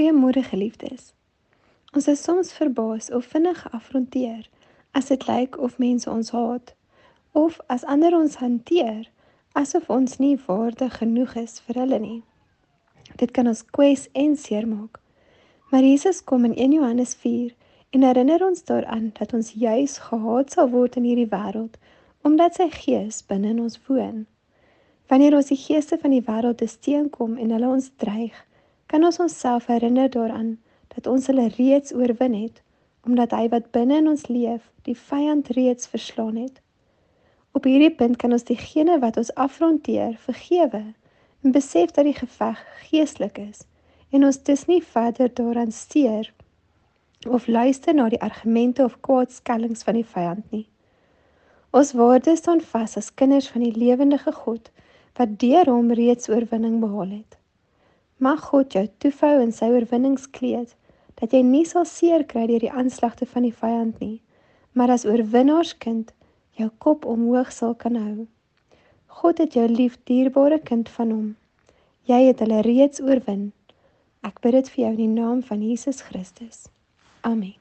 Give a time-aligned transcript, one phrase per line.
[0.00, 1.12] Goeiemôre geliefdes.
[1.92, 4.46] Ons is soms verbaas of vinnig geafronteer
[4.96, 6.72] as dit lyk of mense ons haat
[7.36, 9.10] of as ander ons hanteer
[9.60, 12.22] asof ons nie waardig genoeg is vir hulle nie.
[13.20, 14.96] Dit kan ons kwes en seermaak.
[15.68, 17.52] Maar Jesus kom in 1 Johannes 4
[17.92, 21.76] en herinner ons daaraan dat ons juis gehaat sal word in hierdie wêreld
[22.24, 24.24] omdat sy gees binne in ons woon.
[25.12, 28.46] Wanneer ons die geeste van die wêreld te steen kom en hulle ons dreig,
[28.90, 30.56] kan ons onsself herinner daaraan
[30.94, 32.62] dat ons hulle reeds oorwin het,
[33.06, 36.58] omdat hy wat binne in ons leef, die vyand reeds verslaan het.
[37.54, 40.82] Op hierdie punt kan ons diegene wat ons afronteer, vergewe
[41.40, 42.58] en besef dat die geveg
[42.90, 43.64] geestelik is
[44.10, 46.32] en ons dus nie verder daaraan steur
[47.28, 50.66] of luister na die argumente of kwaadskellings van die vyand nie.
[51.70, 54.72] Ons waarde staan vas as kinders van die lewendige God
[55.18, 57.39] wat deur hom reeds oorwinning behaal het.
[58.20, 60.74] Mag God jou toefou in sy oorwinningskleed,
[61.20, 64.18] dat jy nie sal seer kry deur die aanslagte van die vyand nie,
[64.76, 66.12] maar as oorwinnaarskind
[66.60, 68.26] jou kop omhoog sal kan hou.
[69.20, 71.30] God het jou lief, dierbare kind van hom.
[72.12, 73.50] Jy het hulle reeds oorwin.
[74.20, 76.68] Ek bid dit vir jou in die naam van Jesus Christus.
[77.24, 77.56] Amen.